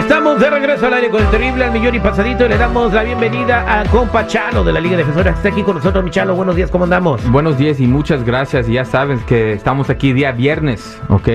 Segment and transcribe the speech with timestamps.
[0.00, 2.90] Estamos de regreso al aire con el terrible al millón y pasadito y le damos
[2.94, 5.32] la bienvenida a compa Chalo de la Liga Defensora.
[5.32, 6.34] Está aquí con nosotros, mi Chalo.
[6.34, 7.22] Buenos días, ¿cómo andamos?
[7.30, 8.66] Buenos días y muchas gracias.
[8.66, 11.28] Ya saben que estamos aquí día viernes, ¿ok?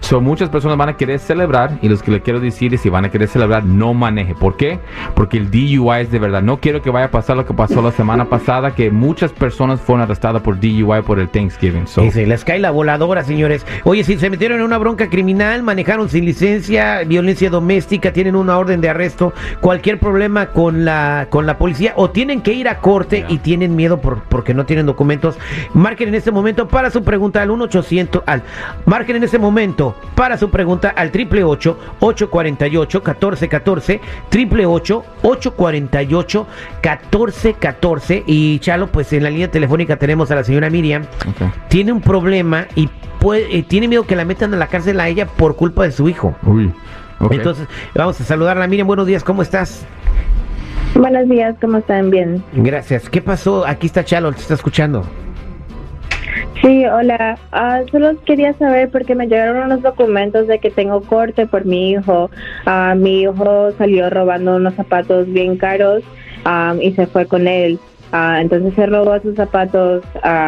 [0.00, 2.88] So, muchas personas van a querer celebrar y los que le quiero decir es si
[2.88, 4.34] van a querer celebrar, no maneje.
[4.34, 4.80] ¿Por qué?
[5.14, 6.42] Porque el DUI es de verdad.
[6.42, 9.80] No quiero que vaya a pasar lo que pasó la semana pasada, que muchas personas
[9.80, 11.86] fueron arrestadas por DUI por el Thanksgiving.
[11.86, 13.64] So, les cae la voladora, señores.
[13.84, 18.58] Oye, si se metieron en una bronca criminal, manejaron sin licencia, violencia doméstica, tienen una
[18.58, 22.78] orden de arresto, cualquier problema con la con la policía o tienen que ir a
[22.78, 25.38] corte y tienen miedo por, porque no tienen documentos,
[25.74, 28.42] marquen en este momento para su pregunta al 1800 al
[28.86, 36.46] marquen en este momento para su pregunta al 888 848 1414 888 848
[36.82, 41.04] 1414 y Chalo, pues en la línea telefónica tenemos a la señora Miriam.
[41.68, 42.88] Tiene un problema y
[43.18, 45.92] puede, eh, tiene miedo que la metan a la cárcel a ella por culpa de
[45.92, 46.36] su hijo.
[46.42, 46.72] Uy.
[47.20, 47.32] Ok.
[47.32, 48.66] Entonces, vamos a saludarla.
[48.66, 49.86] Miriam, buenos días, ¿cómo estás?
[50.94, 52.10] Buenos días, ¿cómo están?
[52.10, 52.42] Bien.
[52.52, 53.08] Gracias.
[53.08, 53.66] ¿Qué pasó?
[53.66, 55.04] Aquí está Chalo, te está escuchando.
[56.60, 57.38] Sí, hola.
[57.52, 61.92] Ah, solo quería saber porque me llegaron unos documentos de que tengo corte por mi
[61.92, 62.30] hijo.
[62.66, 66.02] Ah, mi hijo salió robando unos zapatos bien caros
[66.44, 67.78] ah, y se fue con él.
[68.12, 70.02] Entonces se robó sus zapatos.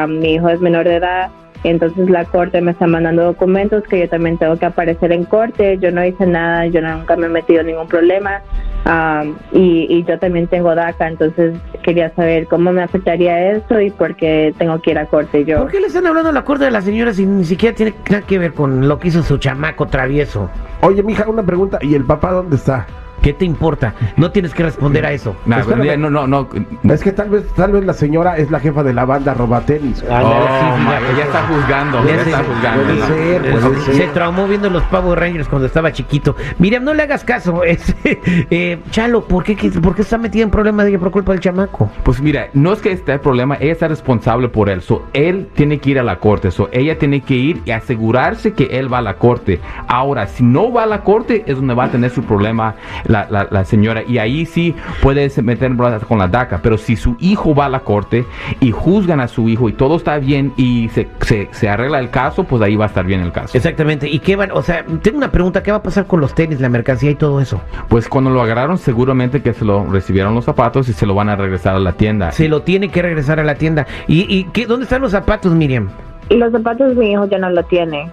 [0.09, 1.31] Mi hijo es menor de edad.
[1.63, 5.79] Entonces la corte me está mandando documentos que yo también tengo que aparecer en corte.
[5.79, 8.41] Yo no hice nada, yo nunca me he metido en ningún problema.
[8.87, 13.91] Ah, y, y yo también tengo DACA, entonces quería saber cómo me afectaría eso y
[13.91, 15.59] por qué tengo que ir a corte yo.
[15.59, 17.95] ¿Por qué le están hablando a la corte de la señora si ni siquiera tiene
[18.09, 20.51] nada que ver con lo que hizo su chamaco travieso?
[20.81, 21.79] Oye, mija, una pregunta.
[21.83, 22.87] ¿Y el papá dónde está?
[23.23, 23.95] ¿Qué te importa?
[24.17, 25.37] No tienes que responder a eso.
[25.47, 25.85] Nah, Espérame.
[25.85, 26.49] ya, no, no, no.
[26.85, 30.05] Es que tal vez, tal vez la señora es la jefa de la banda Robatenis.
[30.11, 32.83] Ah, Oh, sí, ya está juzgando, ya está juzgando.
[32.85, 33.07] puede ¿no?
[33.07, 33.77] ser, puede Ok.
[33.85, 33.95] ser.
[33.95, 36.35] Se traumó viendo los Power Rangers cuando estaba chiquito.
[36.59, 37.63] Miriam, no le hagas caso.
[37.71, 41.33] Es, eh, Chalo, ¿por qué, qué- ¿por qué está metida en problemas de por culpa
[41.33, 41.91] del chamaco?
[42.03, 44.81] Pues mira, no es que esté el problema, ella está responsable por él.
[44.83, 46.51] So, él tiene que ir a la corte.
[46.51, 49.61] So, ella tiene que ir y asegurarse que él va a la corte.
[49.87, 52.75] Ahora, si no va a la corte, es donde va a tener su problema
[53.11, 54.03] la, la- la señora.
[54.07, 55.73] Y ahí sí puede se meter
[56.09, 56.61] con la DACA.
[56.63, 58.25] Pero si su hijo va a la corte
[58.61, 62.11] y juzgan a su hijo y todo está bien y se, se- se arregla el
[62.11, 63.57] caso, pues ahí va a estar bien el caso.
[63.57, 64.09] Exactamente.
[64.09, 64.51] ¿Y qué van?
[64.53, 65.63] O sea, tengo una pregunta.
[65.63, 67.61] ¿Qué va a pasar con los tenis, la mercancía y todo eso?
[67.89, 71.29] Pues cuando lo agarraron, seguramente que se lo recibieron los zapatos y se lo van
[71.29, 72.31] a regresar a la tienda.
[72.33, 73.87] Se lo tiene que regresar a la tienda.
[74.07, 75.89] ¿Y, y qué, dónde están los zapatos, Miriam?
[76.29, 78.11] Y los zapatos mi hijo ya no lo tiene.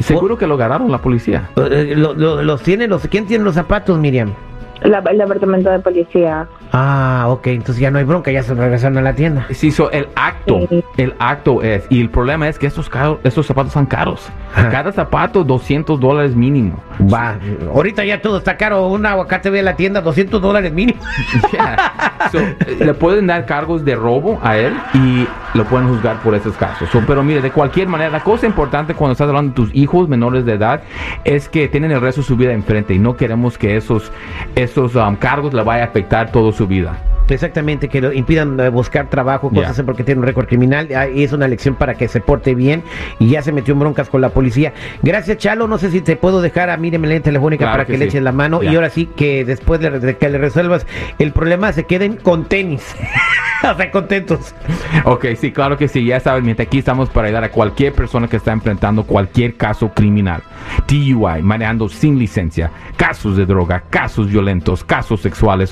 [0.00, 1.50] Seguro que lo agarraron la policía.
[1.56, 4.32] Eh, lo- lo- los tiene los ¿Quién tiene los zapatos, Miriam?
[4.82, 6.46] La- el departamento de policía.
[6.72, 9.46] Ah, ok, entonces ya no hay bronca, ya se regresaron a la tienda.
[9.50, 10.84] Sí, so, el acto, Sí.
[10.98, 14.28] el acto es, y el problema es que estos, caros, estos zapatos son caros.
[14.54, 14.68] Ajá.
[14.70, 16.78] Cada zapato 200 dólares mínimo.
[17.12, 17.38] Va,
[17.74, 21.00] ahorita ya todo está caro, un aguacate ve a la tienda, 200 dólares mínimo.
[21.52, 22.28] Yeah.
[22.30, 26.34] So, eh, le pueden dar cargos de robo a él y lo pueden juzgar por
[26.34, 26.88] esos casos.
[26.90, 30.08] So, pero mire, de cualquier manera, la cosa importante cuando estás hablando de tus hijos
[30.08, 30.82] menores de edad
[31.24, 34.12] es que tienen el resto de su vida enfrente y no queremos que esos,
[34.54, 36.96] esos um, cargos le vaya a afectar toda su vida.
[37.28, 40.88] Exactamente, que lo impidan eh, buscar trabajo, cosas porque tiene un récord criminal.
[40.94, 42.82] Ah, y es una lección para que se porte bien
[43.18, 44.72] y ya se metió en broncas con la policía.
[45.02, 45.68] Gracias, Chalo.
[45.68, 47.98] No sé si te puedo dejar a Miriam en la telefónica Claro para que que,
[47.98, 48.08] le sí.
[48.10, 50.86] eches la mano y ahora sí que después de, de que le resuelvas
[51.18, 52.94] el problema se queden con tenis.
[53.72, 54.54] o sea, contentos.
[55.04, 56.04] Ok, sí, claro que sí.
[56.04, 59.90] Ya saben, mientras aquí estamos para ayudar a cualquier persona que está enfrentando cualquier caso
[59.90, 60.42] criminal.
[60.86, 65.66] DUI, manejando sin licencia, casos de droga, casos violentos, casos sexuales.